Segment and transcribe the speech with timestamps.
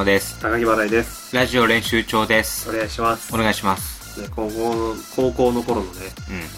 [0.00, 0.40] どうも、小玉です。
[0.40, 1.36] 高木払いです。
[1.36, 2.70] ラジオ練習帳です。
[2.70, 3.34] お願いします。
[3.34, 4.20] お願いします。
[4.20, 6.00] ね、高校の、高校の頃のね、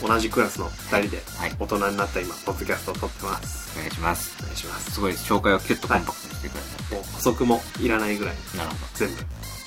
[0.02, 0.08] うん。
[0.08, 3.76] 同じクラスの二人で、はい大人になった今、ポッドキャストを撮ってます。
[3.76, 4.36] お願いします。
[4.40, 4.90] お願いします。
[4.92, 5.12] すごい。
[5.14, 8.56] 紹介をキュッとコンパクトにしてくださもう補足もいらないぐらい、い。
[8.56, 9.16] なるほ全部。
[9.16, 9.22] ど。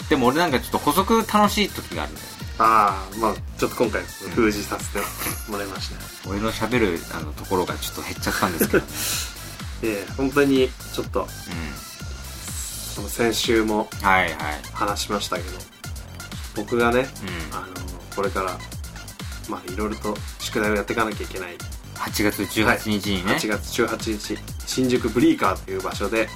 [0.09, 2.27] でも俺なんかちょっと補足楽しい時があるんだよ。
[2.59, 4.01] ああ、まあちょっと今回、
[4.34, 4.99] 封じさせて
[5.51, 6.29] もらいました。
[6.29, 8.84] 俺の喋るあのところがちょっと減っちゃったんですけど。
[9.84, 11.27] ええ本当に、ちょっと、
[13.04, 13.85] 先週もん。
[14.05, 14.34] はいはい。
[14.73, 15.58] 話しましたけど、
[16.55, 16.99] 僕がね、
[17.52, 17.58] うん。
[17.58, 17.68] あの、
[18.16, 18.58] これから、
[19.49, 21.55] まあいろいろと宿題をやっていかなきゃいけない
[21.95, 23.34] 8月18日にね。
[23.34, 26.27] 8月18日新宿ブリーカーという場所で、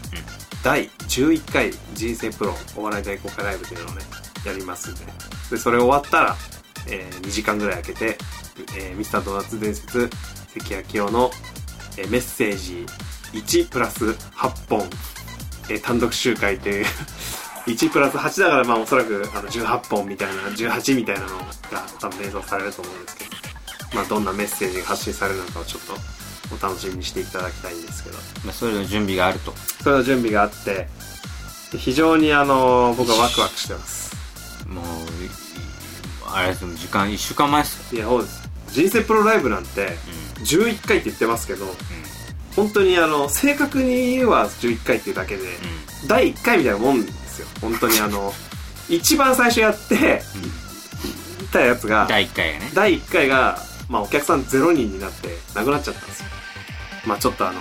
[0.64, 4.02] 第11回人生プロお笑い大公開ライブというのをね
[4.46, 5.06] やりますんで
[5.52, 6.36] でそれ終わったら、
[6.88, 8.18] えー2時間ぐらい空けて、
[8.78, 10.10] えーミスタードーナツ伝説
[10.68, 11.32] 関明夫の、
[11.98, 12.86] えーメッセージ
[13.34, 14.90] 1プラス8本、
[15.70, 16.86] えー単独集会という
[17.68, 21.38] 1プラス8だからまあおそらくあの18本みたいな18みたいなの
[21.72, 23.30] が多分連想されると思うんですけど
[23.94, 25.98] まあどんなメッセージが発信されるのかをちょっと
[26.56, 29.54] お楽しみにしていただきたいんですけどまあ、そういうの準備があると。
[29.84, 30.88] それの準備があって
[31.72, 34.16] で非常にあの僕はワクワクしてます
[34.68, 34.86] もう、
[36.32, 37.98] あれですよ、時間1週間前っすよ。
[37.98, 39.98] いやそうです人生プロライブなんて
[40.40, 41.70] う11回って言ってますけどん。
[42.56, 46.08] 本当にあの正確に言えば11回っていうだけでうん。
[46.08, 48.34] 第1回みたいなもんですよ本当にあの
[48.90, 50.22] 一番最初やって
[51.42, 51.48] うん。
[51.48, 52.72] たやつが第1回がね。
[52.74, 56.26] 第1回が、まあ、お客さん0人になってなくなっちゃったんですよ
[57.06, 57.60] まあちょっとあの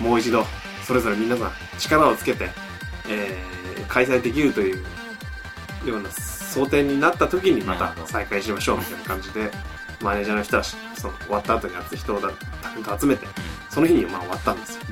[0.00, 0.46] もう一度
[0.86, 2.50] それぞれ皆さん力をつけて、
[3.08, 3.50] えー
[3.88, 4.84] 開催できるという
[5.84, 9.50] ような想定になった時にまた再開しましょうみたいな感じで
[10.00, 10.76] マネージャーの人はそ
[11.08, 12.20] の終わった後に人を
[12.98, 13.26] 集めて
[13.70, 14.82] その日にまあ終わったんですよ。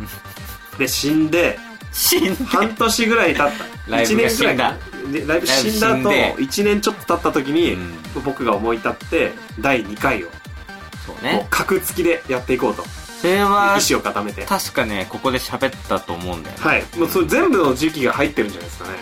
[0.78, 1.58] で死んで
[1.92, 2.44] 死んで？
[2.44, 3.90] 半年ぐらい経った。
[3.90, 4.76] ライブが死んだ。
[5.12, 6.64] でライブ死んだ後ライブ死んで。
[6.64, 7.94] 1年ちょっと経った時に、うん。
[8.24, 10.28] 僕が思い立って第2回を
[11.06, 11.46] そうね。
[11.50, 12.84] 格付きでやっていこうと。
[13.20, 14.44] それは、意思を固めて。
[14.44, 16.62] 確かね、ここで喋ったと思うんだよね。
[16.62, 16.84] はい。
[16.96, 18.98] もうそれ全部の時期が入ってるんじゃないですかね。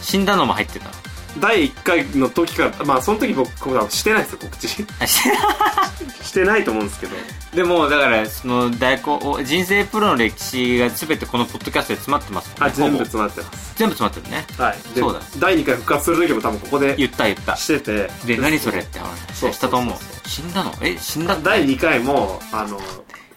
[0.00, 0.90] 死んだのも入ってた。
[1.38, 3.50] 第1回の時からまあその時僕
[3.90, 4.68] してないですよ告知。
[4.68, 6.64] してない。
[6.64, 7.16] と思うんですけど。
[7.54, 12.54] でも、だから、その、大根、人生プロの歴史が全てこのポッドキャストで詰まってます。
[12.60, 13.74] あ全部詰まってます。
[13.76, 14.46] 全部詰まってるね。
[14.56, 14.94] はい。
[14.94, 15.20] でそうだ。
[15.38, 17.56] 第2回復活する時も多分ここで言った言った。
[17.56, 18.10] してて。
[18.24, 19.00] で、何それって
[19.34, 19.50] そう。
[19.50, 19.96] 話したと思う。
[20.28, 20.72] 死んだの？
[20.80, 22.80] え死んだ第2回もあの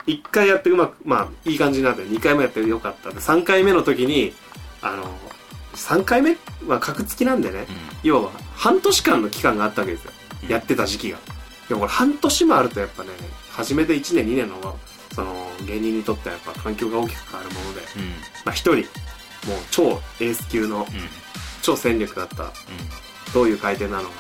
[0.06, 3.10] 1回やってうまくまあいい感じになって2回もやってよかった。
[3.10, 4.34] で3回目の時に
[4.82, 5.04] あの
[5.74, 7.66] 3回目は格付きなんでね、うん。
[8.04, 11.18] 要は半年間の期間があったわけですよ、うんやってた時期が
[11.70, 13.10] でもこれ半年もあるとやっぱね
[13.50, 14.78] 初めて1年2年の
[15.16, 15.34] その
[15.66, 18.10] 芸人にとってはやっぱ環境が大きく変わるものでうん。
[18.44, 18.86] まあ一人
[19.50, 20.82] もう超エース級のうん。
[20.82, 20.88] うん。
[21.62, 22.52] 超戦力だった
[23.34, 24.14] どういう回転なのか。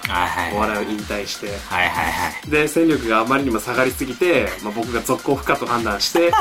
[0.56, 2.50] お笑いを引退してはいはいはい。
[2.50, 6.32] で戦力があまりにも下がりすぎて、まあ、僕が続行不可と判断して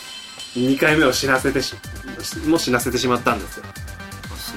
[0.54, 1.74] 2回目を死なせてし
[2.46, 3.89] もう死なせてしまったんですよす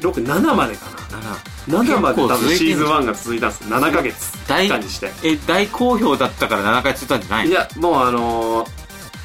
[0.01, 0.93] 67までかな。
[1.83, 4.49] 7まで多分シーズン1が続いたんです7ヶ月。
[4.49, 5.11] 大間にして。
[5.23, 7.51] え、大好評だったから7回続いたんじゃないの？
[7.51, 8.71] いやもうあのー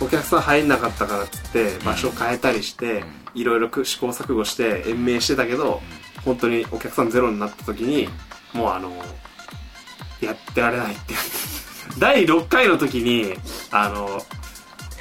[0.03, 3.03] お客さん入んなかったからっつって場所を変えたりして、
[3.35, 5.79] いろいろ試行錯誤して延命してたけど
[6.25, 8.07] 本当にお客さんゼロになった時に
[8.53, 11.13] もうあのーやってられないって。
[11.97, 13.33] 第6回の時に
[13.71, 14.23] あのー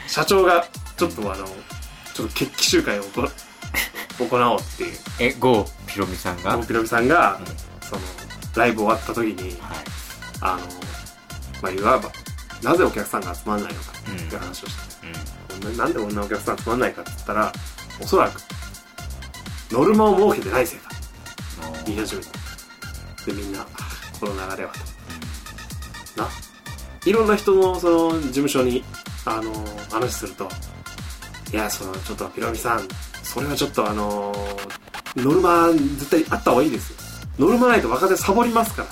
[0.08, 1.46] 社長がちょっとあの
[2.14, 3.22] ちょっと決起集会を行
[4.18, 4.98] 行おうっていう。
[5.18, 6.56] え、ゴーピロミさんが？
[6.56, 7.46] 大ピロミさんが、うん。
[7.86, 8.02] その
[8.56, 9.78] ライブ終わった時にはい。
[10.40, 10.66] あの
[11.62, 12.10] まあいわば
[12.62, 15.06] なぜお客さんが集まらないのかっていう話をして、
[15.62, 15.76] うん。
[15.76, 17.52] ななんでこんなお客さん集まらないかって言ったら
[18.00, 18.40] おそらく
[19.70, 20.89] ノルマを設けてないせいだ
[21.86, 22.30] 言い始めた。
[23.26, 23.66] でみんな
[24.18, 24.72] この流れは
[26.14, 26.22] と。
[26.22, 26.28] な。
[27.06, 28.84] いろんな人のその事務所に
[29.24, 29.52] あの
[29.90, 30.48] 話すると。
[31.52, 32.86] いやそのちょっとピロミさん
[33.22, 34.32] それはちょっとあの
[35.16, 36.96] ノルマ絶対あった方がいいですよ。
[37.46, 38.88] ノルマないと若手サボりますから。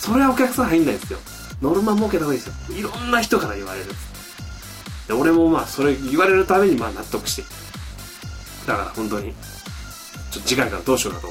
[0.00, 1.18] それはお客さん入んないですよ。
[1.62, 2.78] ノルマ儲けた方がいいですよ。
[2.78, 3.86] いろんな人から言われる。
[5.08, 7.44] で俺もまあそれ言われるためにまあ納得して。
[8.66, 9.32] だから本当に
[10.30, 11.28] ちょっと次回からどうしようかと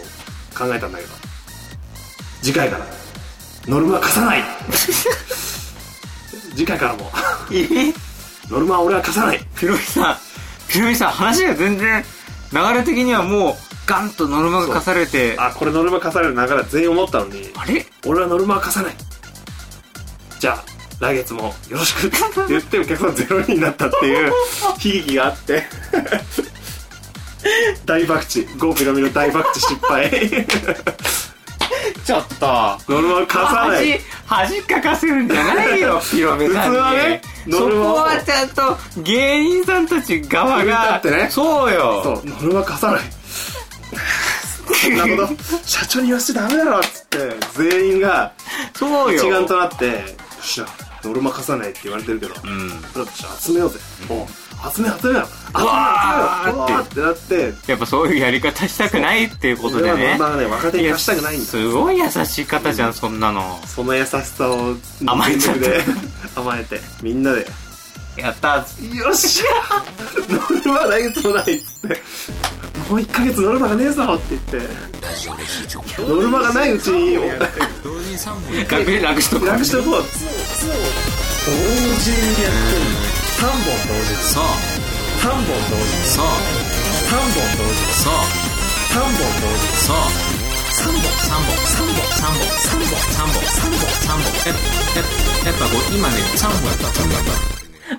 [0.54, 1.10] 考えたんだけど。
[2.42, 2.86] 次回から。
[3.68, 4.44] ノルマ課さない。
[6.56, 7.12] 次回からも。
[7.52, 7.94] え？
[8.50, 9.46] ノルマは俺は課さない。
[9.56, 10.18] ピロミさん、
[10.68, 12.04] ピロミさん、話が全然、
[12.52, 13.56] 流れ的にはもう、
[13.86, 17.50] ガンとノルマが課されて、ああこれノルマ課される流れは全員思ったのに。
[17.68, 17.86] れ？
[18.06, 18.96] 俺はノルマは課さない。
[20.40, 20.64] じゃあ
[21.00, 22.18] 来月もよろしくって
[22.50, 24.34] 言ってお客さんゼロ人になったっていう悲
[24.84, 25.64] 劇があって
[27.86, 28.48] 大爆地。
[28.58, 30.10] ゴーピラミの大爆地失敗。
[32.06, 32.46] ちょっと。
[32.92, 34.00] ノルマは課さない。
[34.26, 36.72] 恥、恥かかせるんじゃないよ、 ピロミさんに。
[36.72, 37.94] 普通はねそノルマを。
[37.96, 41.28] こはちゃんと、芸人さんたち側が、だってね。
[41.30, 42.02] そうよ。
[42.04, 43.02] そうノルマ課さない。
[44.82, 48.32] そ んなこと社長に言わせちゃダメだろっつって全員が
[48.78, 49.20] そうよ。
[49.20, 49.92] 一丸となってよ
[50.42, 50.66] っしゃ
[51.04, 52.72] ノルマ課さないって言われてるけど、うん。
[53.40, 53.80] 集めようぜ、
[54.10, 54.28] おう
[54.72, 54.98] 集め集めよう。
[54.98, 57.54] 集めようわーうわーってなって。
[57.72, 60.18] やっぱそういうやり方したくないっていうことでね。
[60.18, 61.46] まあね若手に貸したくないんだ。
[61.46, 63.60] すごい優しい方じゃん、そんなの。
[63.66, 64.76] その優しさを
[65.06, 65.94] 甘えちゃった全力で
[66.36, 66.80] 甘えて。
[67.02, 67.46] みんなで。
[68.16, 68.64] やったよ
[69.12, 69.46] っしゃ
[70.30, 72.00] ノルマ来月もないっつって。
[72.90, 74.70] もう1ヶ月ノルマがねえぞって言って。
[76.00, 79.48] ノルマがないうちに楽に楽しとこう。
[79.48, 79.98] 楽しておこう同
[82.00, 82.52] 時にやっ
[83.18, 84.16] て3本同時。
[84.24, 84.44] そう。
[85.20, 86.00] 3本同時。
[86.08, 86.26] そう。
[86.26, 87.84] 3本同時。
[88.00, 88.16] そう。
[88.88, 89.68] 3本同時。
[89.84, 89.98] そう。
[90.72, 91.04] 3本。
[91.04, 94.32] 3本、3本、3本、3本、3本、3本、3本。
[94.34, 97.24] やっぱ、やっぱこう、今ね、3本やった、3本やっ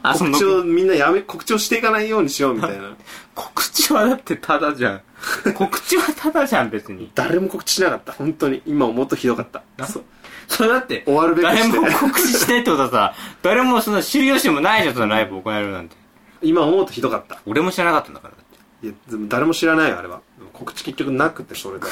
[0.02, 0.08] た。
[0.10, 2.96] あ、告知をみんなやめ告知をしていかないようにしようみたいな。
[3.36, 5.02] 告知はだってただじゃん。
[5.52, 7.10] 告知はただじゃん、別に。
[7.14, 8.12] 誰も告知しなかった。
[8.12, 8.62] 本当に。
[8.64, 9.62] 今もっとひどかった。
[9.86, 10.04] そう
[10.48, 11.68] それだって、終わるべくして。
[11.72, 15.96] 誰も告知しないってことはさ、誰もその知る由もないじゃん、そのライブ行えるなんて。
[16.42, 17.38] 今思うとひどかった。
[17.46, 18.34] 俺も知らなかったんだから。
[18.34, 18.44] だっ
[18.80, 18.86] て。
[18.86, 20.20] いやでも誰も知らないよあれは。
[20.52, 21.86] 告知結局なくてそれだ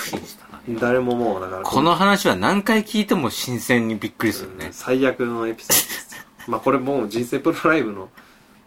[0.78, 1.62] 誰ももうだから。
[1.62, 4.68] この話は何回聞いても新鮮にびっくりするね。
[4.72, 6.26] 最悪のエピソードです。
[6.46, 8.08] まあこれもう人生プロライブの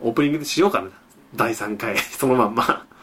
[0.01, 0.89] オープニングでしようかな。
[1.35, 2.85] 第3回 そのまんま。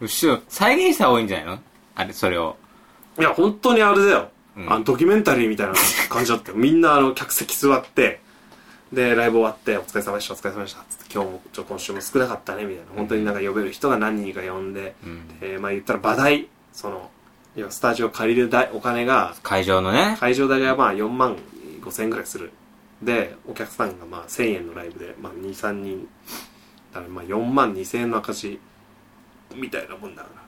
[0.00, 1.58] 後ろ、再現した方がいいんじゃないの？
[1.94, 2.56] あれ、それを。
[3.18, 4.72] いや本当にあれだよ、うん。
[4.72, 5.74] あのドキュメンタリーみたいな
[6.08, 6.56] 感じだったよ。
[6.56, 8.20] みんなあの客席座って
[8.92, 12.92] でライブ終わって「お疲れ様でしたお疲れ様でした」つって「今日もちょ今週も少なかったね」みたいな。
[12.94, 15.40] 本当になんか呼べる人が何人か呼んで、うん。
[15.40, 17.10] でまあ言ったら場代その
[17.54, 20.16] 要はスタジオ借りる代お金が会場のね。
[20.20, 21.36] 会場代がまあ4万
[21.80, 22.52] 5千円ぐらいする。
[23.02, 26.08] でお客さんがまあ1000円のライブで、まあ、23人。
[26.92, 28.58] だからまあ4万2千円の赤字
[29.54, 30.42] みたいなもんだから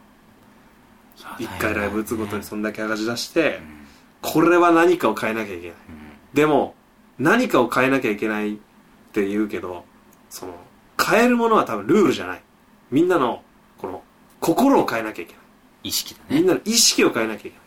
[1.19, 3.61] 1回ライブ打つごとにそんだけ赤字出して、
[4.23, 5.77] これは何かを変えなきゃいけない、
[6.35, 6.75] でも
[7.19, 8.59] 何かを変えなきゃいけないっ
[9.13, 9.85] て言うけど
[10.31, 10.55] その
[11.03, 12.43] 変えるものは多分ルールじゃない。
[12.91, 13.43] みんなの
[13.79, 14.03] この
[14.41, 15.43] 心を変えなきゃいけない。
[15.85, 16.41] 意識だね。
[16.41, 17.59] みんなの意識を変えなきゃいけない。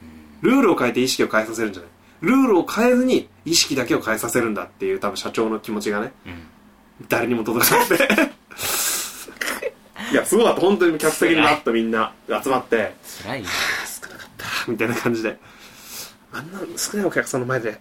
[0.42, 1.92] ルールを変えて意識を変えさせるんじゃない。
[2.22, 7.08] ルールを変えずに意識だけを変えさせるんだっていう多分社長の気持ちがねうん。
[7.10, 8.08] 誰にも届かなくて
[10.12, 10.62] いやすごかった。
[10.62, 12.94] 本当に客席になったみんな集まって。
[13.24, 13.50] 辛いよ。
[14.02, 14.72] 少なかった。
[14.72, 15.38] みたいな感じで。
[16.34, 17.78] あんな少ないお客さんの前で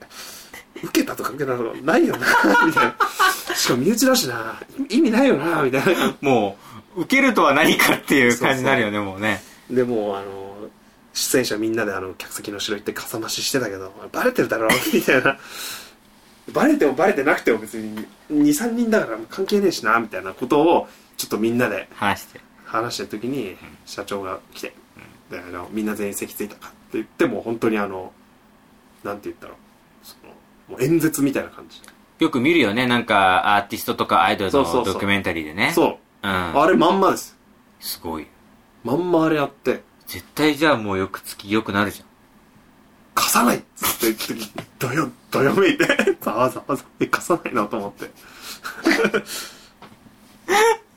[0.82, 2.26] 受けたとか受けたとかないよな
[2.66, 3.54] みたいな。
[3.54, 4.60] しかも身内だしな。
[4.88, 6.16] 意味ないよなみたいな。
[6.20, 6.58] も
[6.96, 9.42] う、受けるとは何かっていう感じになるよね、もうね。
[9.70, 10.56] でもうあの
[11.12, 15.38] 出演者みんなであの客席の後ろ行ってかさ増ししてたけどバレてるだろ みたいな。
[16.52, 20.88] バレてもバレてなくても別に23人だから関係ねえしなみたいなことを
[21.20, 22.40] ちょっとみんなで話して。
[22.64, 24.72] 話してる時に社長が来て、
[25.30, 28.12] であのみんな全員席ついたかって言ってもう本当にあの
[29.04, 29.52] なんて言ったら
[30.02, 30.32] その
[30.68, 31.82] もう演説みたいな感じ
[32.20, 35.72] よく見るよね、なんか、アーティストとかアイドルのドキュメンタリーでね。
[35.74, 36.60] そう、うん。
[36.60, 37.36] あれまんまです
[37.80, 38.26] すごい。
[38.84, 42.06] まんまあれやって絶対じゃあもうよくつき良くなるじゃん。
[43.14, 45.86] 貸さないっつって言った時にどよどよめいて
[46.20, 48.10] ざわざわざ貸さないなと思って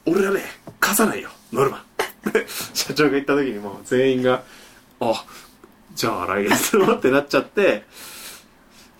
[0.06, 0.42] 俺はね
[0.80, 1.84] 貸さないよノルマ。
[2.74, 4.44] 社長が言った時にもう全員が
[5.00, 5.26] あ
[5.94, 7.84] じゃあ来月のってなっちゃって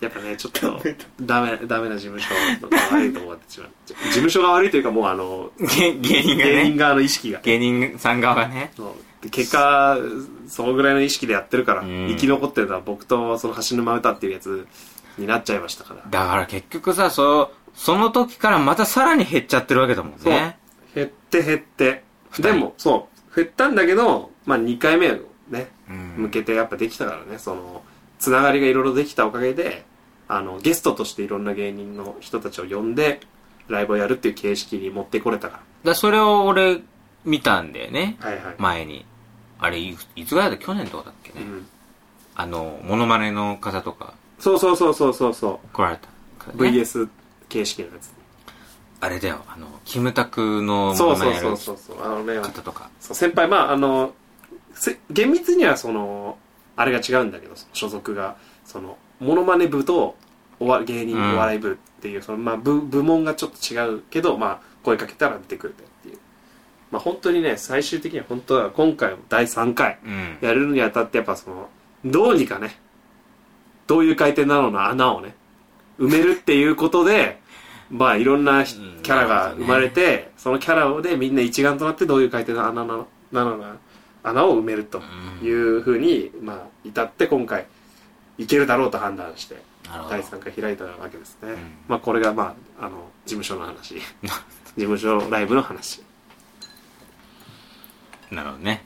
[0.02, 0.82] やっぱねちょっと
[1.22, 2.30] ダメダメな事務所
[2.68, 3.70] が悪いと思ってしまう。
[3.88, 6.52] 事務所が悪いというかもうあの芸芸人がね。
[6.52, 7.40] 芸人側の意識が。
[7.42, 8.72] 芸人さん側がね。
[9.32, 9.98] 結果
[10.50, 12.08] そのぐらいの意識でやってるから、うん。
[12.10, 14.68] 生き残ってるのは僕とその橋沼歌っていうやつ
[15.18, 16.02] になっちゃいましたから。
[16.10, 20.58] だから結局さ、そう、その時からまたさらに減っちゃってるわけだもんね。
[20.94, 22.04] 減って減って。
[22.40, 23.36] でもそう。
[23.36, 25.10] 減ったんだけどまあ2回目
[25.50, 26.16] ねうん。
[26.24, 27.84] 向けてやっぱできたからね、その、
[28.20, 29.86] つながりがいろいろできたおかげで、
[30.28, 33.20] あの、ゲストとしていろんな芸人の人たちを呼んで、
[33.68, 36.82] ライブをやるっていう形式に持ってこれたかだそれを俺
[37.24, 38.18] 見たんだよね。
[38.22, 38.30] ら。
[38.30, 38.56] はいはい。
[38.58, 39.06] 前に。
[39.60, 41.68] あれいいつぐらいだ去年とかだっけね、うん。
[42.36, 44.14] あのモノマネの方とか。
[44.40, 46.08] そうそうそうそうそうそ来られた
[46.52, 47.08] ね、VS
[47.48, 48.12] 形式のやつ。
[49.04, 49.44] あれだよ。
[49.50, 51.78] あのキムタクのモそうそうそうそう。
[51.78, 52.02] そう。
[52.02, 52.90] あのね、方とか。
[53.02, 54.14] 先輩、まあ、あの、
[54.74, 56.38] せ厳密にはその、
[56.78, 60.16] あれが違うんだけど、所属が、その、モノマネ部と
[60.58, 61.36] おわ芸人うん。
[61.36, 66.18] お笑い部っていう、その、まあ、部、部門がちょっと違うけど、まあ、声かけたら出てくるっていう。
[66.90, 70.38] まあ、本当にね、最終的には本当は今回も第3回うん。
[70.40, 71.70] やるにあたって、やっぱその、
[72.06, 72.80] どうにかね、
[73.86, 75.36] どういう回転なのの穴をね、
[76.00, 77.43] 埋めるっていうことで、
[77.90, 83.76] まあいろんなキャラが生まれて、そのキャラでみんな一丸となってどういう回転の穴なのなのが
[84.24, 85.02] 穴を埋めると
[85.42, 87.66] いうふうに、まあ至って今回
[88.38, 90.16] いけるだろうと判断して第なるほど。
[90.16, 91.56] 3回開いたわけですね、ん。
[91.88, 93.96] まあこれがまああの事務所の話。
[94.76, 96.04] 事務所ライブの話。
[98.32, 98.86] なるほどね。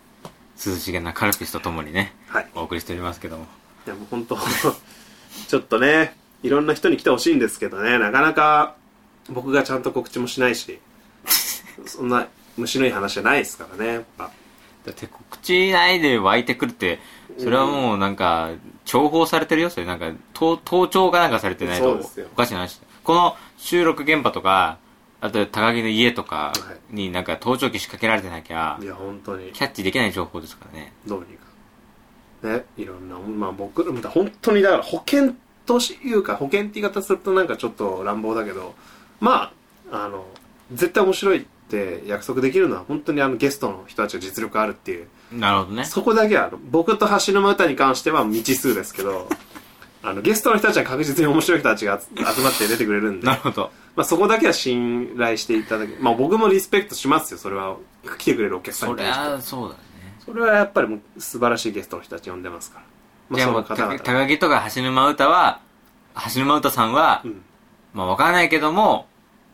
[0.66, 2.48] 涼しげなカルピスとともにねはい。
[2.56, 3.48] お送りしておりますけども。
[3.86, 4.38] いやもう本当
[5.48, 8.75] ちょっとねいろんな人に来てほしいんですけどねなかなか
[9.29, 10.79] 僕がちゃんと告知もしないし
[11.86, 14.31] そんな虫のいい話じゃないですからねやっぱ。
[14.86, 17.00] だって告知ないで湧いてくるって
[17.38, 18.51] それはもうなんか
[18.86, 19.86] 重宝されてるよそれ。
[19.86, 22.00] なんか盗盗聴かなんかされてないと
[22.34, 22.79] おかしな話。
[23.03, 24.77] この収録現場とか
[25.19, 26.53] あと高木の家とか
[26.89, 29.51] になんか盗聴器仕掛けられてなきゃいや本当に。
[29.51, 30.93] キャッチできない情報ですからね。
[31.05, 31.48] どうにか。
[32.43, 35.34] ねいろんなまあ僕らも本当にだから保険
[35.65, 38.75] というか保険って言い方するとなんかちょっと乱暴だけど
[39.19, 39.51] ま
[39.91, 40.25] ああの
[40.74, 45.07] 絶対面白いって約束できるのは本当にあのゲストの人たちが実力あるっていう。
[45.31, 45.86] なるほどね。
[45.86, 49.29] そこだけは僕と橋沼歌に関しては未知数ですけど
[50.03, 53.71] あのゲストの人たちは確実に面白い人たちが集集まって出てくれるんでなるほど。
[53.95, 57.38] まあ、そこだけは信頼していただけまあ僕もリスペクトしますよ。
[57.38, 57.75] それは
[58.17, 59.19] 来てくれるお客さんに対して。
[59.19, 59.81] ゃそうだね。
[60.24, 62.86] それはやっぱりもう素晴らしいゲストの人たち呼んでますから。
[63.29, 65.59] まあ、じゃあもう高木とか橋沼歌は
[66.33, 67.41] 橋沼歌さんは、うん
[67.94, 69.08] まあわからないけども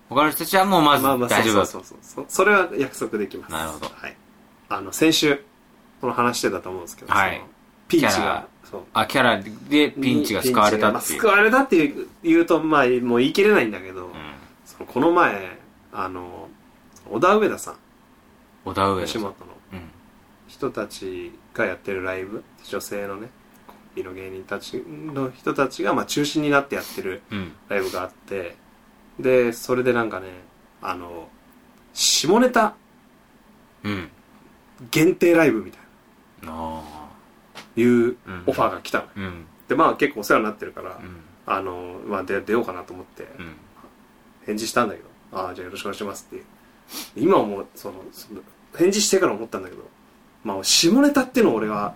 [0.09, 2.15] 他の人たちはもうまずまあまあ、大丈夫だそうそうそう。
[2.15, 2.25] そう。
[2.27, 3.51] それは約束できます。
[3.51, 3.87] なるほど。
[3.87, 4.15] はい。
[4.69, 5.43] あの、先週、
[6.01, 7.35] この話してたと思うんですけど、はい。
[7.37, 7.47] その
[7.87, 8.25] ピンチキャラ。
[8.25, 8.81] が、そう。
[8.93, 14.13] あキャラでピンチが救われたまあっていう、救われたっていう言うと、まあ、もう言い切れないんだけど、うん。
[14.65, 15.57] そのこの前、
[15.91, 16.49] あの、
[17.09, 17.75] 小田上田さん、
[18.65, 19.33] 小田上吉本の
[19.73, 19.89] うん。
[20.47, 23.29] 人たちがやってるライブ、女性のね、
[23.95, 27.53] 美の芸人たちの人たちが、まあ、中心になってやってるうん。
[27.69, 28.55] ライブがあって
[29.19, 30.27] でそれでなんかね
[30.81, 31.29] あの
[31.93, 32.75] 下ネタ
[33.83, 34.09] うん。
[34.91, 35.81] 限定ライブみたい
[36.43, 36.81] あな
[37.75, 38.17] いううん。
[38.47, 39.45] オファーが来たの、あうん。
[39.67, 41.21] でまあ結構お世話になってるから、うん。
[41.45, 43.55] あのまあ出出ようかなと思ってうん。
[44.45, 46.43] 返事したんだけど「ああじゃあよろしくお願いします」って。
[47.15, 48.41] 今思うそのその
[48.75, 49.83] 返事してから思ったんだけど
[50.43, 51.95] まあ下ネタっていうのを俺は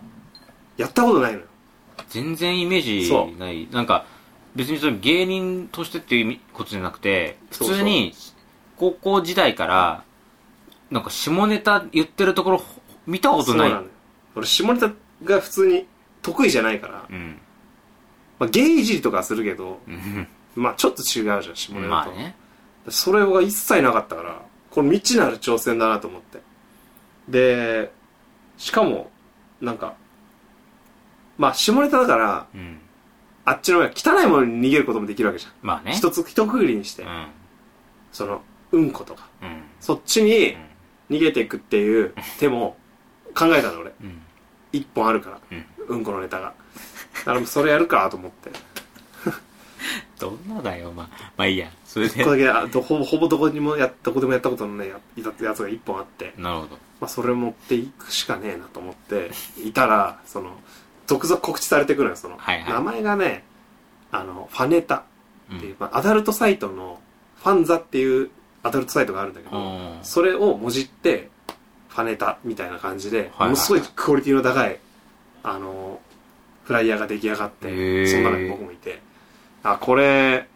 [0.78, 1.46] やったことないのよ
[2.10, 3.68] 全然イメージない。
[3.72, 4.06] なんか
[4.56, 8.14] 別にその芸人としてっていうことじゃなくて普通に
[8.78, 10.04] 高校時代から
[10.90, 12.64] なんか下ネタ言ってるところ
[13.06, 13.74] 見たことない。
[14.36, 14.92] 俺下ネタ
[15.24, 15.86] が普通に
[16.22, 17.40] 得意じゃないから、うん。
[18.40, 20.28] まあ、ゲイいじりとかはするけどうん。
[20.56, 22.36] まあちょっと違うじゃん下ネタと、まあね。
[22.90, 26.40] それが一切なかったからこれ未知なる挑戦だなと思って。
[27.28, 27.92] で
[28.58, 29.12] しかも
[29.62, 29.96] なんか
[31.38, 32.80] まあ下ネタだからうん。
[33.46, 35.54] あっちの汚いものに逃げることもできるわけじゃん。
[35.62, 35.94] まあね。
[35.94, 37.28] 一つ一区切りにして、うん。
[38.12, 38.42] その
[38.74, 39.30] うんことか。
[39.42, 39.62] うん。
[39.80, 40.58] そっちに
[41.10, 42.76] 逃げていくっていう手も
[43.34, 43.94] 考えたの俺。
[44.02, 44.22] うん。
[44.74, 45.66] 一本あるからうん。
[45.88, 46.54] うんこのネタが。
[47.20, 48.52] だからもうそれやるかと思って。
[50.20, 51.32] どんなだよまあ。
[51.38, 51.72] まあいいや。
[51.86, 52.22] それで。
[52.22, 56.34] 一個だけあどほぼほぼどこにもやどこでもやったことのねやいたやつが一本あって。
[56.38, 56.78] なるほど。
[57.00, 59.32] まあ、それ持っていくしかねえなと思って
[59.64, 60.60] いたらその
[61.08, 62.74] 続々告知されてくるのよその、はいはい。
[62.74, 63.44] 名前がね
[64.12, 65.04] あのファネタ
[65.50, 67.00] うんっていう、まあ、アダルトサイトの
[67.38, 68.30] ファンザっていう
[68.64, 70.00] アダルトサイトがあるんだけど、うん。
[70.04, 71.30] それをもじって
[71.88, 73.42] ファネタみたいな感じで、はいはい。
[73.44, 74.78] ものすごいクオリティの高い
[75.44, 76.00] あの
[76.64, 78.08] フライヤーが出来上がってへー。
[78.08, 79.00] その中に僕もいて。
[79.64, 80.48] あこれ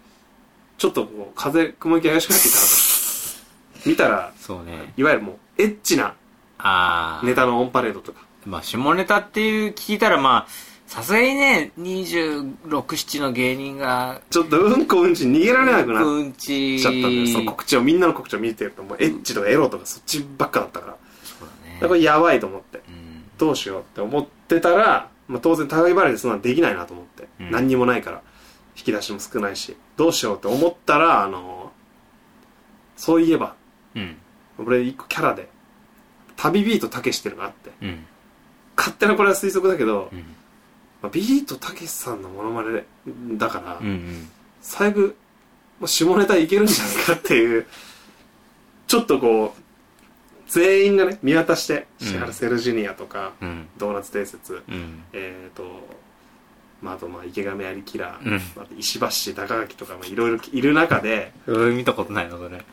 [0.78, 2.72] ちょっとこう風雲行き怪しくなってきたなと。
[3.90, 4.94] 見たらそうね。
[4.98, 6.14] いわゆるもうエッチな
[6.58, 17.28] ああネタのオンパレードとかまあ下ネタっていう聞いたらまあさすがにね267の芸人がちょっとうんこうんち逃げられなくなっうんちちゃったんだよ。
[17.28, 20.98] その告知をみんなの告知を見てるともうエッチとかエロとかそっちばっかだったから。
[21.24, 21.80] そうだね。
[21.80, 23.24] だからやばいと思ってうん。
[23.38, 27.52] どうしようって思ってたら、まあ、当然高木払いでそんなのできないなと思って、うん。
[27.52, 28.22] 何にもないから
[28.76, 29.78] 引き出しも少ないし。
[29.96, 31.72] どうしようって思ったらあの
[32.98, 33.56] そういえば
[33.96, 34.18] うん。
[34.58, 35.48] 俺一個キャラで
[36.36, 37.72] 旅ビートたけしっていうのがあって。
[37.82, 38.06] うん
[38.82, 40.20] 勝手なこれは推測だけど、うん。
[41.04, 42.84] まあ、ビートたけしさんのモノマネ
[43.38, 44.30] だから、うんうん。
[44.60, 45.16] 最悪
[45.80, 47.66] もう下ネタいけるんじゃないかっていう
[48.88, 49.62] ちょっとこう
[50.48, 52.08] 全員がね見渡してうん。
[52.08, 53.68] 石原セルジュニアとか、うん。
[53.78, 55.04] ドーナツ伝説うん。
[55.14, 55.64] えっ、と
[56.82, 58.64] まあ、あとまあ池上有キラー、うん。
[58.64, 62.64] あと石橋高垣とかもいろいろいる中で俺見たことないのそれ。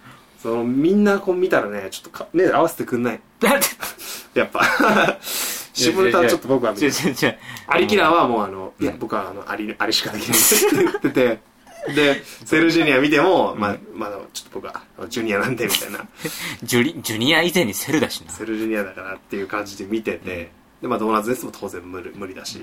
[0.43, 3.21] そのみんなこう見たらねちょっとか目合わせてくんない。
[3.41, 3.59] だっ
[4.33, 5.19] てやっぱ
[5.78, 7.38] 下ネタはちょっと僕は見違うる違う違う。
[7.66, 10.38] アリキラーはもうあの、いやうん僕はあのアリアリしかできない。
[10.38, 11.40] って言ってて
[11.94, 16.06] でセルジュニア見ても、まあまだちょっと僕はジュニアなんでみたいな。
[16.62, 18.32] ジュリジュニア以前にセルだしな。
[18.32, 20.50] セルジュニアだからっていう感じで見てて、
[20.82, 22.61] でまあドーナツですも当然無理無理だし、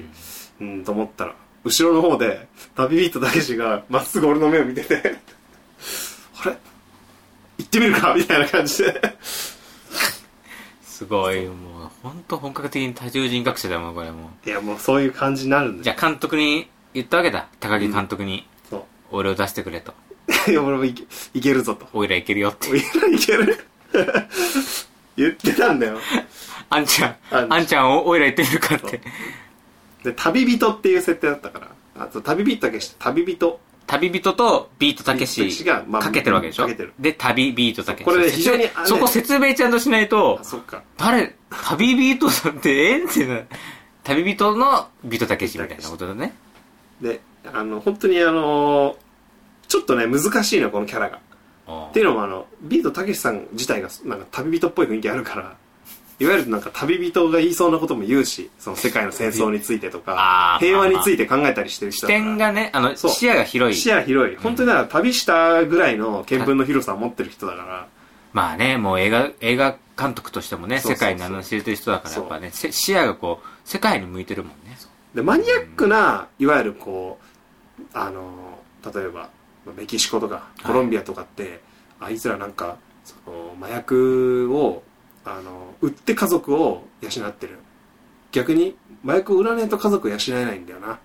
[0.62, 5.18] うん、と思ったら後ろの方で旅ビートたけしがまっすぐ俺の目を見てて
[6.44, 6.58] あれ？
[7.58, 8.14] 行ってみるか？
[8.16, 9.02] みたいな感じで
[10.96, 11.46] すごい。
[11.46, 14.30] もう本当本格的に多重人格者だもんこれも。
[14.46, 17.50] いやもうそういう感じになるんでじゃあ監督に言ったわけだ。
[17.60, 19.94] 高木監督に、そ俺を出してくれと。
[20.48, 21.86] ういや俺もいけいけるぞと。
[21.92, 22.70] おいらいけるよって。
[22.72, 23.66] おいらいける。
[25.18, 26.00] 言ってたんだよ。
[26.70, 27.54] あんちゃんあんちゃん。
[27.54, 29.02] あんちゃんをおいら行ってみるかって。
[30.06, 31.68] で旅人っていう設定だったから。
[31.98, 36.68] あと旅人たけし旅人旅人とビートたけしかけてるわけでしょ？
[37.00, 38.06] で旅ビートたけし。
[38.06, 40.40] これね非常にそこ説明ちゃんとしないと
[40.98, 42.92] 誰旅ビートさんってえ？
[43.02, 43.42] えってな
[44.04, 46.34] 旅人のビートたけしみたいなことだね。
[47.02, 47.22] で
[47.54, 48.98] あの本当にあの
[49.68, 51.20] ちょっとね難しいのこのキャラが。
[51.68, 55.58] っていうのもあのビートたけしさん自体がなんか旅人っぽい雰囲気あるから
[56.20, 62.26] いわゆるなんか旅人が言いそうなことも言うしその世界の戦争についてとか平和について考えたりしてる視人だから。
[62.26, 63.76] 点がねあの視野が広い。
[63.78, 64.38] 視野広い。
[64.38, 67.88] 本当にだから旅したぐらいの見聞の広さを持ってる人だから。
[68.32, 74.78] まあねもう映画映画監督としてもね世界に名の知れてる人だからやっぱねせ視野がこう世界に向いてるもんね。
[75.14, 77.18] でマニアックないわゆるこ
[77.80, 78.60] うあの
[78.94, 79.30] 例えば
[79.66, 81.62] まあメキシコとかコロンビアとかって、
[82.00, 84.84] あいつらなんかその麻薬を
[85.26, 87.60] あの売って家族を養ってる。
[88.32, 91.00] 逆に麻薬を売らないと家族を養えないんだよな。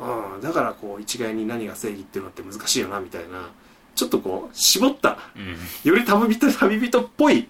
[0.00, 3.50] うんだからこう一概に何が正義っていうのって難しいよなみたいな。
[3.94, 5.56] ちょっとこう絞ったうん。
[5.84, 7.48] より旅人 旅人っぽい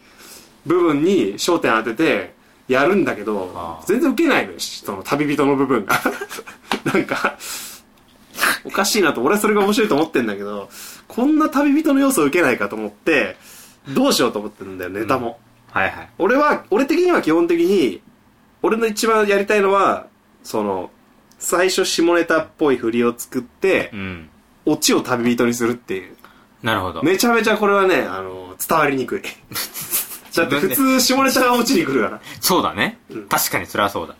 [0.66, 2.34] 部分に焦点当てて
[2.68, 5.84] やるんだけど全然受けないのよその旅人の部分。
[5.84, 6.00] が
[6.92, 7.38] なんか
[8.64, 10.70] おかしいなと俺はそれが面白いと思ってんだけど
[11.06, 13.36] こんな旅人の要素を受けないかと思って
[13.94, 15.38] どうしようと思ってるんだよネタも、
[15.78, 16.08] はいはい。
[16.18, 18.02] 俺は俺的には基本的に
[18.62, 20.06] 俺の一番やりたいのは
[20.42, 20.90] その
[21.38, 24.30] 最初下ネタっぽい振りを作ってうん。
[24.68, 26.14] オチを旅人にするっていう。
[26.62, 27.02] なるほど。
[27.02, 29.22] めちゃめちゃこれはね、あの、伝わりにくい。
[30.36, 32.20] だって普通下ネタが落ちに来るから。
[32.40, 33.28] そうだね、うん。
[33.28, 34.14] 確かにそれはそうだ。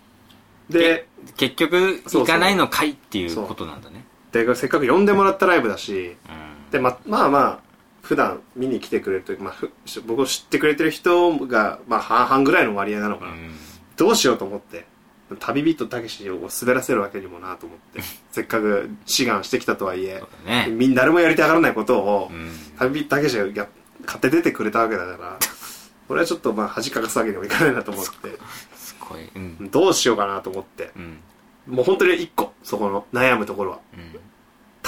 [0.70, 4.04] で、結局行かないのかいっていうことなんだね。
[4.32, 6.70] でせっかく呼んでもらったライブだし、うん。
[6.70, 7.58] で、ま、まあまあ、
[8.02, 9.70] 普段見に来てくれるというか、まあ、ふ
[10.06, 13.32] 僕を知ってくれてる人が、まあ半々ぐらいの割合なのかな。
[13.32, 13.54] うん
[13.96, 14.86] どうしようと思って。
[15.40, 18.00] 旅人たけしを滑らせるわけにもなと思って。
[18.30, 23.68] せっかく志願してきたとはいえねみんな誰もやりたがらないことを、うん旅人たけしがや
[24.06, 25.38] 買って出てくれたわけだから、
[26.06, 28.10] これはちょっとまあ恥かかすわけにもいかないなと思って。
[28.76, 30.92] すごいうんどうしようかなと思って。
[30.96, 31.18] うん
[31.66, 33.80] もう本当に一個、そこの悩むところは。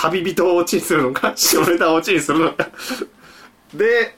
[0.04, 2.68] うん旅人をオチにするのか、下ネタをオチにするのか？
[3.74, 4.14] で、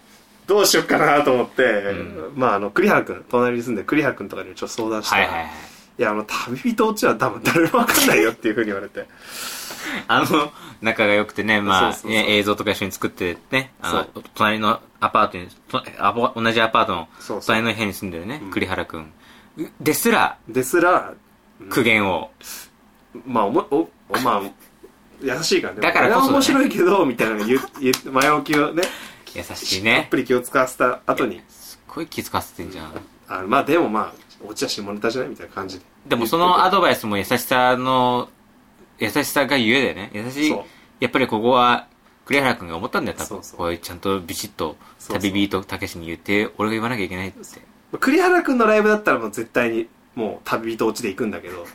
[0.46, 5.16] どうしようかなと思って、うまああの、栗原くん、隣に住んでる栗原くんとかにもちょっと相談した。
[5.16, 5.50] ら、はいはいはい。
[5.98, 9.06] いや、あの、旅人オチは多分誰もわかんないよっていうふうに言われて。
[10.08, 17.56] あの、仲が良くてね、まあ、映像とか一緒に作ってね、あのそ、隣のアパートに、同じアパートのそうそう。
[17.56, 19.12] 隣の部屋に住んでるねうん、栗原くん。
[19.80, 21.12] ですら、ですら、
[21.68, 22.30] 苦言を。
[23.26, 24.42] まあ、おも、お、おまあ、
[25.22, 25.80] 優しいからね。
[25.80, 28.82] だからこそだね面白いけど、みたいなの言う、 言う前置きをね、
[29.34, 30.16] 優しいたっねぷ。
[30.16, 32.92] り気を使わせた後に、すっごい気遣わせてんじゃん。
[33.28, 34.12] あまあでもまあ、
[34.46, 35.30] オチは下ネタじゃない？
[35.30, 35.84] みたいな感じで。
[36.06, 38.28] でもそのアドドバイスも優しさの、
[38.98, 40.56] 優しさがゆえでね、優しい
[41.00, 41.86] やっぱりここは、
[42.24, 43.40] 栗原くんが思ったんだよ、多分。
[43.56, 44.76] こうちゃんとビシッと、
[45.08, 47.38] 旅ビートたけしに言って、俺が言わなきゃいけないって。
[47.98, 51.66] 栗原くんのライブだったらもう絶対に、もう旅人落ちで行くんだけど、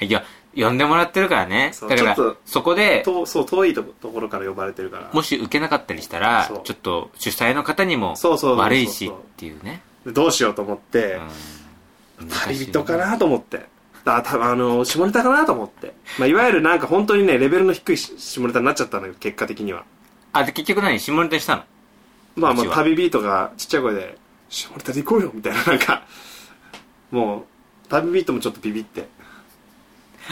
[0.00, 0.24] いや、
[0.56, 1.72] 呼んでもらってるからね。
[1.88, 5.10] だからそこで、とそう、遠いとところから呼ばれてるから。
[5.12, 8.14] もし受けなかったりしたら、ちょっと主催の方にも
[8.56, 9.82] 悪いしっていうね。
[10.04, 11.28] でどうしようと思って、うん
[12.46, 13.66] 旅人かなと思って。
[14.04, 15.94] あ、たあの、下ネタかなと思って。
[16.16, 19.84] まあ、いわゆるなんか本当にね、レベルの低いし下ネタになっちゃったんだけど、結果的には。
[20.32, 21.00] あ、で、結局何？
[21.00, 21.64] 下ネタしたの？
[22.36, 24.16] まあまあ、旅ビートがちっちゃい声で、
[24.48, 26.04] 下ネタで行こうよみたいな、なんか、
[27.10, 29.08] もう、旅ビートもちょっとビビって、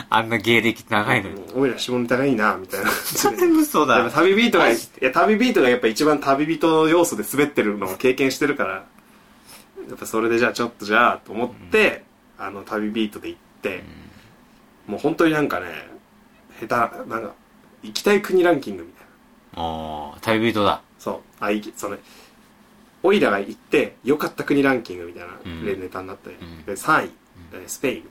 [0.08, 1.44] あんな芸歴長いのに。
[1.54, 2.90] おいら下ネタがいいな、みたいな。
[3.60, 4.10] 嘘だ。
[4.10, 8.72] 旅ビートが、いや、旅ビートがやっぱ一番旅人の要素で滑ってるのを経験してるから、
[9.88, 12.04] やっぱそれでじゃあちょっとじゃあと思って、
[12.38, 13.84] あの旅ビートで行って、
[14.86, 15.66] もう本当になんかね、
[16.60, 17.34] 下手、なんか、
[17.82, 19.06] 行きたい国ランキングみたい
[19.56, 19.62] な。
[19.62, 20.82] おー、旅人だ。
[20.98, 21.20] そう。
[21.40, 21.96] あ、いき、その、
[23.02, 27.10] オイラが行って良かった国ランキングみたいなうんネタになって、んで3位、
[27.52, 28.04] えスペイン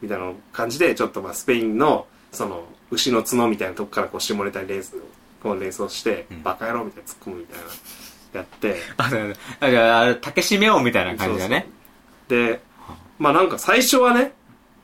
[0.00, 4.96] みたいな、感じで、ちょっとまあスペインの、その、牛の角みたいなとこからこう下ネタにレース、
[5.42, 7.64] こう連想して、うんバカ野郎みたいな突っ込むみたいな、
[8.40, 11.66] やって、あ、だから、あ、あれ、竹締めようみたいな感じだね。
[12.28, 12.60] で、
[13.18, 14.32] まあなんか最初はね、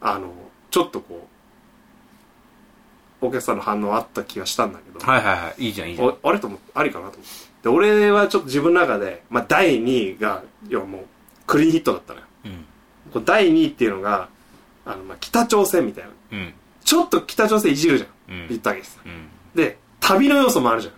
[0.01, 0.33] あの、
[0.71, 1.27] ちょっとこ
[3.23, 5.67] う、お客さんの反応あった気がしたんだけど、はいはいはい。
[5.67, 6.09] いいじゃん、いいじゃん。
[6.09, 11.05] おあれと思ありかなと思ってで俺はちょっと自分の中で、まあ、第2位が要はもう
[11.47, 12.65] クリーンヒットだったのようん。
[13.13, 14.29] こう第2位っていうのが
[14.87, 16.11] あの、まあ、北朝鮮みたいな。
[16.33, 16.55] うん。
[16.85, 18.49] ちょっと北朝鮮いじるじゃん、うん。
[18.49, 18.99] 言ったわけです。
[19.05, 19.29] うん。
[19.55, 20.95] で旅の要素もあるじゃん、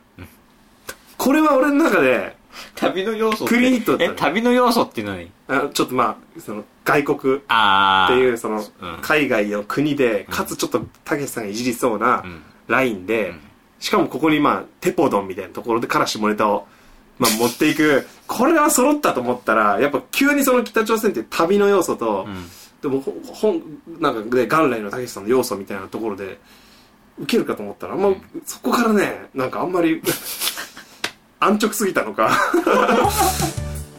[1.19, 2.37] これは俺の中で
[2.77, 3.55] 旅の要素って？
[3.55, 8.15] クリートえ、ね旅の要素っていうのにあちょっとまあその外国っあー。
[8.15, 8.65] ていうそのうん。
[9.03, 12.43] 海外の国でかつちょっとたけしさんがいじりそうなうん。
[12.69, 13.41] ラインで、うん。
[13.81, 16.69] しかもここにまあテポドンみたいなところでから下ネタを、
[17.19, 22.47] まあ、持っていくこれは揃ったと思ったらやっぱ急にその北朝鮮っていう旅の要素と、うん。
[22.83, 23.63] でもほ本
[24.01, 26.39] なんかで元来のたけしさんの要素みたいなところで
[27.19, 28.23] 受けるかと思ったらあんま、うん。
[28.45, 30.03] そこからねなんかあんまり
[31.39, 32.31] 安直すぎたのか。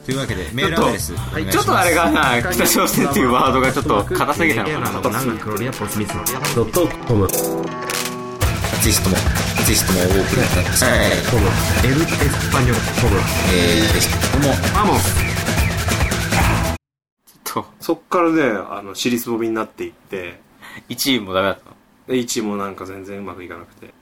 [0.06, 1.14] というわけでメールアドレス
[1.50, 4.90] ちょっとあれがな、北朝鮮っていうワードがちょっと硬すぎたのかな。
[5.00, 6.14] 硬すぎクロリアポスミス
[6.56, 11.10] ドットコムぜひともぜひともお送りください。
[11.32, 11.48] コム。
[11.86, 12.76] エルエスパニョル。
[13.02, 13.18] コム
[13.54, 15.33] えー、ぜひとも
[17.80, 20.42] そっからねあの尻すぼみになっていって。
[20.90, 21.76] 1位もダメだったの。
[22.08, 23.94] で位置もなんか全然うまくいかなくて。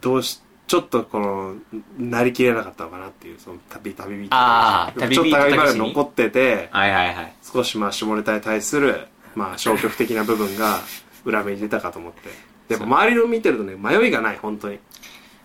[0.00, 1.54] どうしちょっとこの
[1.98, 7.32] なりきれなかったのかなっていうその旅旅人あーちょっとま残っててはいはいはい。
[7.42, 10.80] 少しまあ下ネタに対するまあ消極的な部分が
[11.24, 12.28] 裏目に出たかと思って。
[12.68, 14.78] やっぱ周りの見てるとね迷いがない本当に。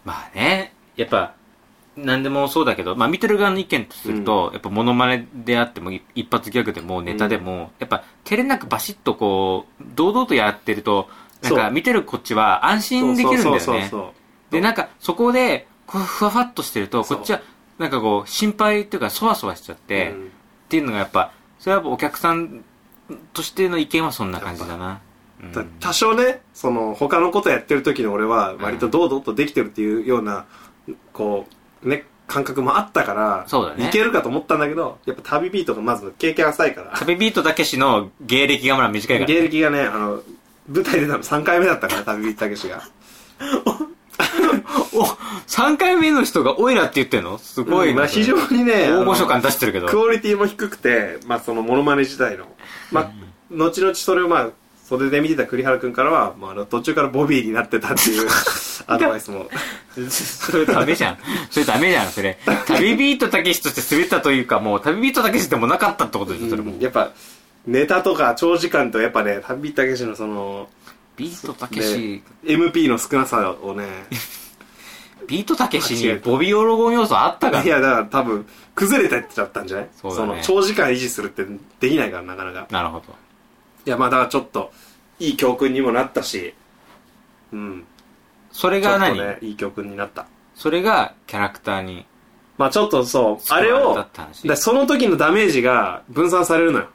[0.03, 1.33] まあね、やっぱ、
[1.95, 11.09] 何でもそうだけど、まあ見てる側の意見とすると、やっぱモノマネであっても、い一発ギャグでもネタでも、やっぱ照れなくバシッとこう、堂々とやってると、
[11.41, 13.91] なんか見てるこっちは安心できるんだよね。
[14.49, 17.41] で、なんかそこで、こうふわふわっとしてると、こっちは、
[17.77, 20.23] なんかこう、心配っていうか、そわそわしちゃって、うん。
[20.25, 20.27] っ
[20.69, 22.63] ていうのがやっぱ、それはお客さん
[23.33, 25.01] としての意見はそんな感じだな。
[25.79, 30.45] 多少ねその他のことやってる時の俺は割と堂々とできてるっていうような
[31.11, 31.53] こう
[31.83, 33.87] ね感覚もあったからそうだね。
[33.87, 36.97] いけるかと思ったんだけどやっぱ旅ビートがまず経験浅いから。
[36.97, 40.21] 旅ビートたけしの芸歴がまだ短いから、芸歴がねあの
[40.67, 42.83] 舞台出たの3回目だったから旅ビートたけしが。
[44.95, 45.03] お、
[45.47, 47.37] 3回目の人がオイラって言ってんの？
[47.37, 49.87] すごいな、うんまあ、非常にね大御所感出してるけど。
[49.87, 52.45] クオリティも低くてまあそのモノマネ自体の。
[52.91, 53.11] まあ
[53.51, 54.49] 後々それをまあ
[54.97, 58.27] 袖で見てた栗原君からは、まあ、あの途中からボビーになってたっていう
[58.87, 59.47] アドバイスも
[60.09, 61.17] それダメじゃん。
[61.49, 62.37] それダメじゃん、それ。
[62.67, 66.75] 旅ビートたけしとして滑ったというか、もう旅ビートたけしでもなかったってことでしょ、それも。
[66.79, 67.11] やっぱ
[67.67, 70.67] ネタとか長時間とやっぱね旅たけしのその
[71.15, 73.85] ビートたけし、MP の少なさをね
[75.27, 77.63] ビートたけしにボビーオロゴン要素あったから。
[77.63, 79.89] いやだから多分崩れてっちゃったんじゃない？
[80.01, 81.45] そねの長時間維持するって
[81.79, 83.15] できないからなかなかなるほど。
[83.85, 84.71] いやまあだからちょっと
[85.23, 86.53] いい教訓にもなったし。
[87.51, 87.85] うん。
[88.51, 90.25] それちょっとが何、ねいい教訓になった。
[90.55, 92.05] それがキャラクターに。
[92.57, 94.05] まあちょっとそうあれを
[94.55, 96.87] その時のダメージが分散されるのよ。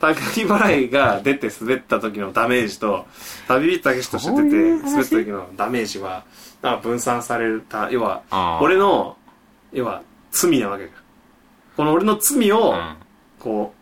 [0.00, 3.06] 高木払いが出て滑った時のダメージと
[3.48, 6.24] 旅人たけしとして出て滑った時のダメージは
[6.62, 8.64] なんか分散された要はあー。
[8.64, 9.16] 俺の
[9.72, 10.88] 要は罪なわけ。
[11.76, 12.96] この俺の罪をうん。
[13.40, 13.74] こ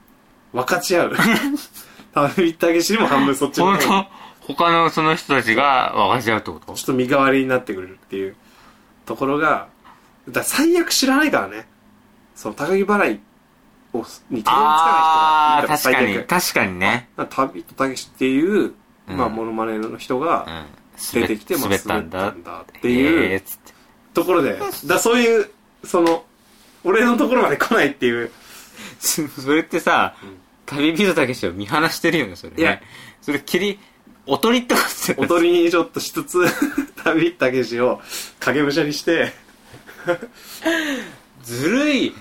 [0.53, 1.13] う分かち合う
[2.15, 4.09] 旅人たけしにも半分そっちの本方
[4.47, 4.55] 当？
[4.55, 6.75] 他のその人たちが分かち合うってこと？
[6.75, 8.37] ちょっと身代わりになってくれるっていう
[9.07, 9.69] ところが
[10.29, 11.67] だ最悪知らないからね。
[12.35, 13.21] その高木払い
[13.93, 17.09] をに手のつかない人がいたら確かに、確かにね。
[17.31, 18.75] 旅とたけしっていう、
[19.09, 19.17] うん。
[19.17, 20.67] まあモノマネの人うがん。
[21.13, 22.19] 出てきて、まあ滑ったんだ。
[22.19, 22.89] 滑ったんだって。
[22.89, 23.43] いう。
[24.15, 25.51] ところでだそういう
[25.85, 26.25] その
[26.85, 28.31] 俺のところまで来ないっていう。
[28.99, 29.23] そ
[29.53, 30.15] れってさ、
[30.67, 32.63] 旅人たけしを見放してるよね、それね。
[32.63, 32.81] いや。
[33.21, 33.79] それ、切り、
[34.27, 36.47] おとりってことだよ踊りにちょっとしつつ
[37.03, 38.01] 旅たけしを
[38.41, 39.33] 影武者にして。
[41.43, 42.15] ずるい。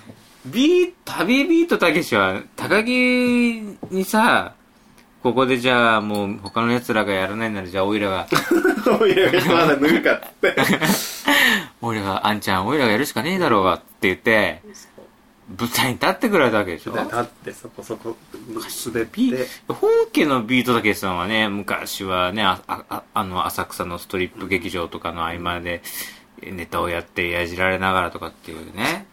[0.45, 4.55] ビー、旅ビートたけしは、高木にさ、
[5.21, 8.27] ここでじゃあもう他の奴らがやらないならじゃあオイラが、
[8.99, 10.55] おいらが まだ脱ぐかって。
[11.79, 14.63] オイラが、あんちゃんオイラがやるしかねえだろうがって言って、
[15.57, 16.91] 舞台に立ってくれたわけでしょ？
[16.95, 18.15] 立ってそこそこ
[18.85, 25.81] 滑っビて本家のビートたけしさんはね、昔はね、あ、あ、ああの、浅草のストリップ劇場とかの合間で、
[26.41, 29.05] ネタをやってやじられながらとかっていうね。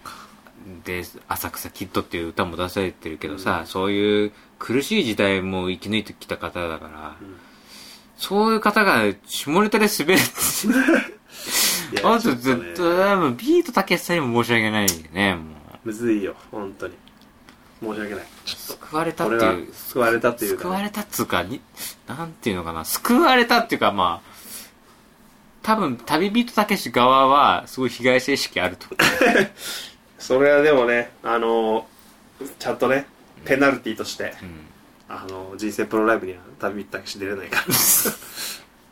[0.85, 7.17] で、浅草キッドっていう歌も出されてるけどさ、そういう苦しい時代も生き抜いてきた方だから、
[8.17, 12.03] そういう方が下ネタで滑るって。
[12.05, 12.83] あとずっと
[13.33, 15.58] ビートたけしさんにも申し訳ないよね、もう。
[15.89, 16.95] むずいよ本当に
[17.81, 19.73] 申し訳ない救われたっていう。
[19.73, 21.63] 救われたっていうか救われたっつうか、に、
[22.07, 24.31] なんていうのかな、救われたっていうか、まあ、
[25.63, 28.87] 多分、旅人たけし側は、すごい被害者意識あると。
[30.19, 31.87] それはでもねあの
[32.59, 33.07] ちゃんとね
[33.47, 34.69] ペナルティとして、うん。
[35.09, 37.65] あの人生プロライブには旅たけし出れないから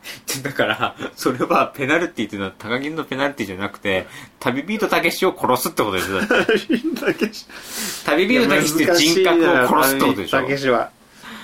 [0.43, 4.07] だから、それは、ペナルティっていうのは、高木のペナルティじゃなくて、
[4.39, 7.45] 旅人たけしを殺すってことでしょだって旅人たけし
[8.73, 10.91] って人格を殺すってことでしょたけしは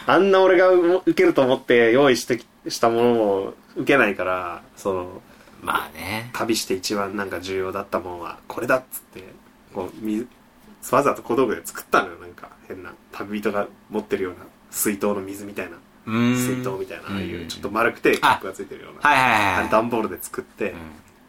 [0.06, 5.21] あんな俺が受けると思って用意してきしたものを受けないからその
[5.62, 6.30] まあね。
[6.34, 9.23] 旅して一番なんか重要だったものはこれだっつって
[9.73, 10.28] こう水
[10.91, 14.39] わざと小道具で作ったのよなんか変な旅人が持ってるような
[14.71, 15.78] 水筒の水みたいな。
[16.06, 19.10] 水筒みたいなああいうちょっと丸くてキャップがついてるような。
[19.10, 19.72] はいはいあれはい。
[19.72, 20.78] 段ボールで作ってうん。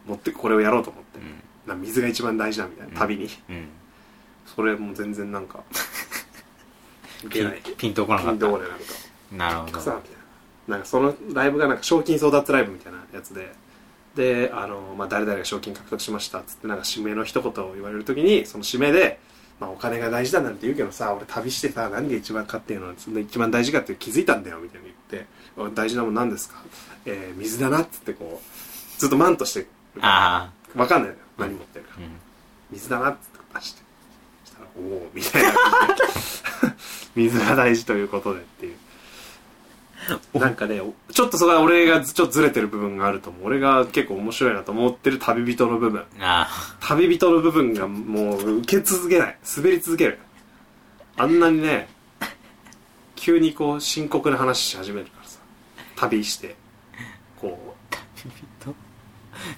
[0.06, 1.18] 持ってこれをやろうと思って。
[1.18, 1.68] うん。
[1.68, 3.28] な水が一番大事だみたいな旅に。
[3.48, 3.68] うん。
[4.54, 5.62] それも全然なんか
[7.24, 7.62] 受ピンけない。
[7.76, 8.36] ピンとこなピかった。
[8.36, 8.84] ンとこれなんか。
[9.32, 9.78] なるほど。
[9.78, 10.10] 草みたい
[10.68, 10.74] な。
[10.74, 13.52] なんかそのライブがなんか賞金争奪ライブみたいなやつで。
[14.14, 19.18] であの、まあ、誰々が賞金獲得しましたっつってなんか指名の一言を言われる時にその指名で、
[19.60, 22.88] まあ、お金が大事だなんて言うけどさ俺旅してさ何が一番かっていうの？
[22.88, 25.26] はそんな一番大事かって気づいたんだよみたいに言って。
[25.56, 26.62] お大事なもん何ですか、
[27.06, 29.68] えー水だなっつってこうずっとマンとしてる。
[30.00, 31.92] あわかんないのよ何持ってるか。
[31.98, 32.00] あ。
[32.00, 32.08] うん。
[32.72, 33.18] 水だなって
[33.54, 33.82] 出して。
[34.44, 35.52] そしたらおおみたいな。
[37.14, 38.76] 水が大事ということでっていう
[40.34, 40.80] なんかね
[41.12, 43.46] ちょっとそれは俺がちょっとずれてる部分があると思う。
[43.46, 46.04] 俺が結構面白いなと思ってる旅人の部分。
[46.20, 46.48] あ
[46.80, 49.38] 旅人の部分がもう受け続けない。
[49.56, 50.18] 滑り続ける。
[51.16, 51.88] あんなにね
[53.16, 55.38] 急にこう深刻な話し始めるからさ。
[55.96, 56.56] 旅して。
[57.40, 57.94] こう。
[58.68, 58.72] あ。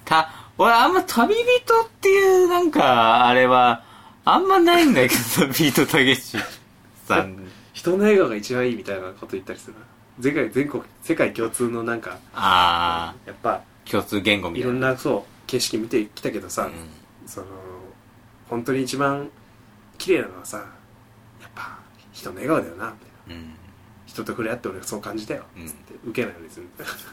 [0.04, 3.84] た、俺あんま旅人っていうなんか、あれは、
[4.24, 6.36] あんまないんだけど、 ビートたけし
[7.06, 7.46] さん。
[7.72, 9.74] 人の笑顔が一番いいみたいなこと言ったりする
[10.18, 14.88] な世界全国世界共通のなんかああ、やっぱ共通言語みいろたいな。
[14.90, 16.72] んなそう景色見てきたけどさ、うん
[17.26, 17.46] その
[18.48, 19.28] 本当に一番
[19.98, 20.64] 綺麗なのはさや
[21.48, 21.78] っぱ
[22.12, 23.54] 人の笑顔だよなみたいなうん。
[24.06, 26.66] 人と触れ合って俺そう感じたよ、うんつって受けないようにする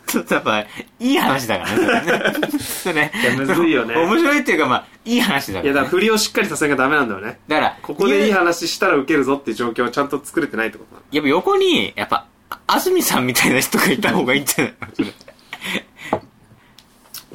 [0.05, 0.65] ちょっとやっぱ、い
[0.99, 3.11] い話だからね、それね。
[3.21, 5.65] いやむずいよね面白いっていうか、まあ、いい話だから、ね。
[5.65, 12.27] いやだから振りをしっかりさせなきゃダメなんだよねだから、ここでいいや話したら受けるぞっていう状況をちゃんと作れてないってことなのっぱ横に、やっぱ、あ
[12.67, 14.73] 安住さんみたいな人がいた方がいいんじゃない？
[14.73, 15.03] のそ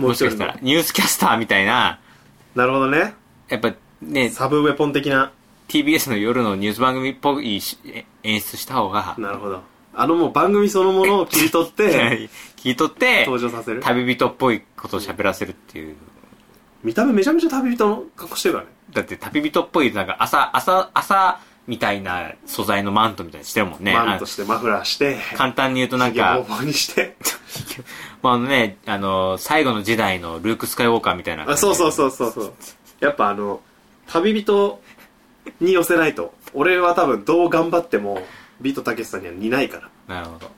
[0.01, 2.01] れもしかしたら、ニュースキャスターみたいな、
[2.55, 3.15] なるほどね。
[3.49, 5.33] やっぱね、サブウェポン的な。
[5.69, 7.61] TBS の夜のニュース番組っぽい
[8.23, 9.61] 演出した方が、なるほど。
[9.95, 12.77] あのもう番組そのものを切り取って 聞い。
[12.77, 13.81] 取って、登場させる。
[13.83, 15.97] 旅人っぽいことを喋らせるっていう。
[16.85, 18.71] 見た目めちゃめちゃ旅人の格好してるからね。
[18.93, 23.93] だって旅人っぽい、なんか朝、朝、朝みたいな素材のマントみたいにしてるもんね。
[23.93, 27.15] マンとしてマフラーしてあ簡単に言うとなんか、ぼうにして
[28.23, 31.59] まあ、あのね、あの、最後の時代のルーク・スカイウォーカーみたいな感じ。
[31.59, 32.55] あそうそうそうそうそう
[33.01, 33.61] やっぱあの
[34.07, 34.81] 旅人
[35.61, 38.23] に寄せないと俺は多分どう頑張っても
[38.61, 39.79] ビートたけしさんには似ないか
[40.09, 40.51] らなるほど。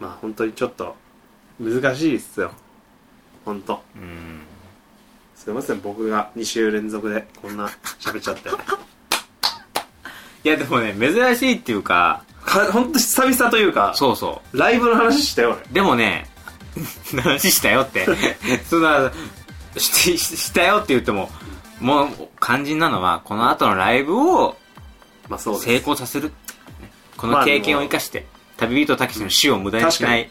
[0.00, 0.96] まあ本当にちょっと
[1.60, 2.50] 難しいっすよ
[3.44, 4.40] 本当うん。
[5.36, 8.50] すいません僕が2週連続でこんな喋っちゃって
[10.44, 15.74] いや、でもね、珍しいっていうか、か本当久々というかそうそライブの話したよう。
[15.74, 16.26] でもね、
[17.22, 18.06] 話したよって。
[18.68, 19.10] そんな、
[19.76, 21.30] しししたよって言っても、
[21.80, 22.08] もう
[22.40, 24.56] 肝心なのは、この後のライブを
[25.30, 26.32] 俺まあそうです成功させる。
[27.16, 28.26] この経験を生かして、
[28.56, 30.30] 旅人たけしの死を無駄にしない。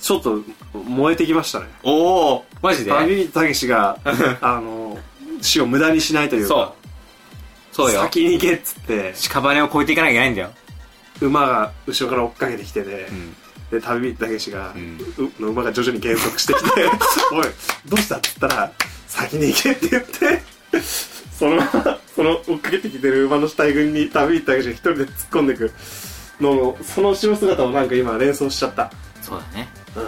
[0.00, 0.42] ちょっと
[0.74, 2.90] 燃えてきましたねおおマジで？
[2.90, 3.98] 旅人たけしが
[4.42, 4.98] あの
[5.40, 6.81] 死を無駄にしないというかそう。
[7.72, 8.02] そうよ。
[8.02, 9.14] 先に行けっつって。
[9.14, 10.50] 屍を越えていかなきゃいけないんだよ。
[11.20, 13.36] 馬が後ろから追っかけてきてて、うん。
[13.70, 14.98] で旅人たけしが、ん。
[15.40, 16.70] う馬が徐々に減速してきて
[17.32, 17.44] 「おい
[17.86, 18.72] どうした?」っつったら
[19.08, 20.42] 「先に行け」って言って。
[21.38, 25.72] そのままその追っかけてきてる馬の死体群に旅人たけしが一人で突っ込んでく。
[26.40, 28.90] のをその後ろ姿をなんか今連想しちゃった。
[29.22, 29.68] そうだね。
[29.96, 30.04] うん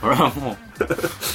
[0.00, 0.56] これはも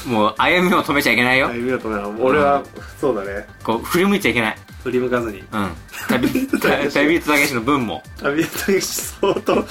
[0.06, 1.48] うもう歩みを止めちゃいけないよ。
[1.48, 2.64] 歩みだとね俺は、
[3.00, 3.46] そうだね。
[3.64, 4.58] こう振り向いちゃいけない。
[4.84, 5.40] 振り向かずに。
[5.40, 5.72] うん。
[6.10, 8.04] 旅旅人たけしの分も。
[8.18, 9.66] 旅人たけし相当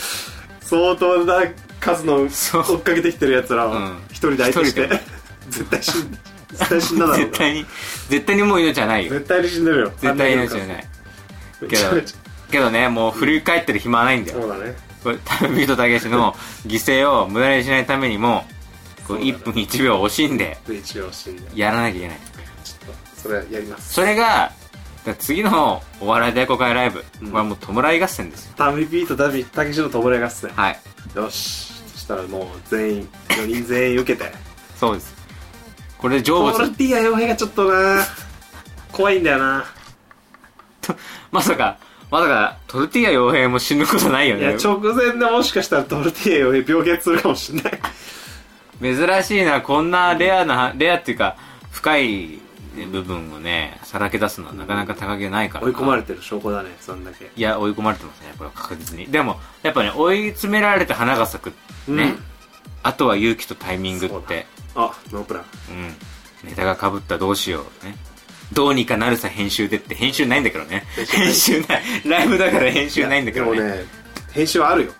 [0.60, 1.42] 相当な
[1.80, 3.98] 数の追っかけてきてるやつらをうん。
[4.10, 4.88] 一人で相手して、
[5.48, 6.18] 絶対死ん
[6.50, 7.24] 絶対死んだだろうな。
[7.24, 7.66] 絶対に
[8.08, 9.12] 絶対にもう命はないよ。
[9.12, 9.92] 絶対に死んでるよ。
[9.98, 10.86] 絶対に命はない。
[11.68, 11.82] けど
[12.50, 14.40] けどねもう振り返ってる暇はないんだよ。
[14.40, 14.74] そうだね。
[15.40, 16.34] 旅人たけしの
[16.66, 18.44] 犠牲を無駄にしないためにも
[19.10, 19.32] そうだね。
[19.32, 20.56] 1分1秒惜しんで。
[20.66, 21.42] で一応死んで。
[21.54, 22.18] やらなきゃいけない。
[22.64, 23.94] ちょっとそれやります。
[23.94, 24.52] それが
[25.18, 28.52] 次のお笑い大公開ライブ、はもう弔い合戦ですよ。
[28.56, 30.50] 旅ビート旅たけしの弔い合戦。
[30.50, 30.78] はい。
[31.14, 31.72] よし。
[31.92, 34.30] そしたらもう全員4人全員受けて。
[34.76, 35.14] そうです。
[35.98, 38.04] これで成トル仏ティーヤ傭兵がちょっとな
[38.92, 39.64] 怖いんだよな。
[41.30, 41.78] まさか
[42.10, 47.80] まさかトルティーヤ傭兵も死ぬことないよいやね直前でもしかしたらトルティーヤ傭兵病欠するかもしんない
[48.80, 51.36] 珍しいなこんなレアなレアっていうか
[51.70, 52.38] 深い
[52.90, 55.66] 部分をねさらけ出すのはなかなか高木がないから。
[55.66, 57.30] 追い込まれててる証拠だねそんだけ。
[57.36, 59.06] いや追い込まれてますねこれは確実に。
[59.06, 61.52] でもやっぱね追い詰められて花が咲く
[61.90, 62.18] ね、うん。
[62.82, 64.46] あとは勇気とタイミングって。
[64.74, 65.44] あノープラン。
[65.70, 66.48] うん。
[66.48, 67.96] ネタがかぶったらどうしようね。
[68.52, 70.84] どうにかなるさ編集でって編集ないんだけどね。
[71.10, 71.82] 編集ない。
[72.06, 73.56] ライブだから編集ないんだけどね。
[73.56, 73.84] でもね
[74.32, 74.92] 編集はあるよ。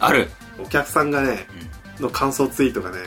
[0.00, 0.28] ある。
[0.58, 1.46] お客さんがね、
[2.00, 2.98] の感想ツイートがね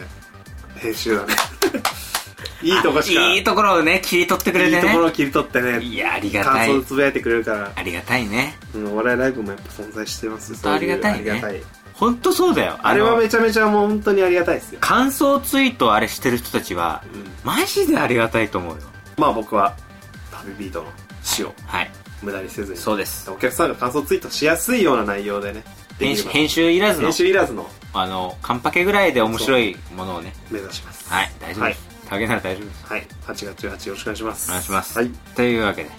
[0.79, 1.33] 編集だね。
[2.61, 3.21] いいとこしか。
[3.21, 4.77] いいところをね切り取ってくれてね。
[4.77, 5.79] いいところを切り取ってね。
[5.81, 8.57] いやありがた感い想つぶやいてくれるから、ありがたいね。
[8.75, 11.31] うん、お笑いライブもやっぱ存在してます本当ありがたいね。
[11.31, 11.63] ありがたい
[11.93, 12.77] 本当そうだよ。
[12.81, 17.31] あれはのめちゃめちゃもう本当にありがたいですよ、感想ツイートあれしてる人たちはうん。
[17.43, 18.81] マジでありがたいと思うよ。
[19.17, 19.75] まあ僕は
[20.31, 20.87] 旅ビートの
[21.23, 21.91] 死をはい。
[22.21, 22.77] 無駄にせずに。
[22.77, 23.29] そうです。
[23.31, 25.63] お客さんが感想ツイートしやすいような内容でね。
[25.99, 27.07] 編集いらずの。
[27.07, 30.33] 編集いらずのあのカンパケぐらいで面白いものをね。
[30.51, 31.09] 目指します。
[31.09, 31.89] はい大丈夫です。
[32.09, 32.85] 影なら大丈夫です。
[32.85, 33.07] はい。
[33.25, 34.49] 8月18日よろしくお願いします。
[34.49, 35.09] お願いします、はい。
[35.35, 35.89] というわけで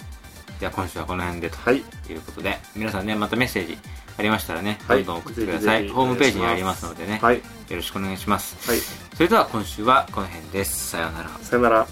[0.59, 1.77] じゃあ今週はこの辺でとはい。
[1.77, 1.81] い
[2.13, 3.77] うことで皆さんねまたメッセージ
[4.17, 5.03] ありましたらね、はい。
[5.03, 5.89] どんどん送ってください。
[5.89, 7.37] ホームページにありますのでね、はい。
[7.37, 8.69] よろしくお願いします。
[8.69, 8.79] はい。
[9.15, 10.89] それでは今週はこの辺です。
[10.89, 11.29] さようなら。
[11.41, 11.87] さよなら